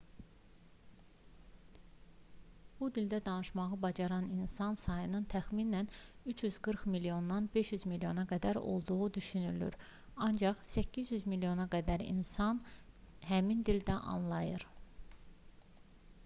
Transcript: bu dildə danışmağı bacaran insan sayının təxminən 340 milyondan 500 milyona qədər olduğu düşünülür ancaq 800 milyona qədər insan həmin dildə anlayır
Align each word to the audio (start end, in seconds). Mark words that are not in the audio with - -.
bu 2.79 2.87
dildə 2.95 3.19
danışmağı 3.27 3.77
bacaran 3.83 4.29
insan 4.37 4.79
sayının 4.85 5.27
təxminən 5.35 5.91
340 6.33 6.87
milyondan 6.95 7.51
500 7.59 7.85
milyona 7.93 8.25
qədər 8.33 8.61
olduğu 8.63 9.11
düşünülür 9.19 9.79
ancaq 10.31 10.67
800 10.73 11.23
milyona 11.35 11.71
qədər 11.79 12.07
insan 12.17 12.65
həmin 13.29 13.65
dildə 13.71 14.03
anlayır 14.19 14.67